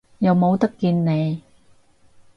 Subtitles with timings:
[0.17, 1.43] 又冇得見你